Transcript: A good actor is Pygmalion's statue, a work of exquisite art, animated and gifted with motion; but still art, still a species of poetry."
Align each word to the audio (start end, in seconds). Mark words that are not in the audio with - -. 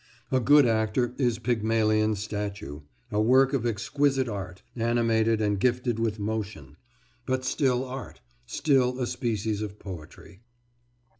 A 0.31 0.39
good 0.39 0.65
actor 0.65 1.13
is 1.19 1.37
Pygmalion's 1.37 2.17
statue, 2.17 2.81
a 3.11 3.21
work 3.21 3.53
of 3.53 3.67
exquisite 3.67 4.27
art, 4.27 4.63
animated 4.75 5.41
and 5.41 5.59
gifted 5.59 5.99
with 5.99 6.17
motion; 6.17 6.75
but 7.27 7.45
still 7.45 7.85
art, 7.85 8.19
still 8.47 8.99
a 8.99 9.05
species 9.05 9.61
of 9.61 9.77
poetry." 9.77 10.41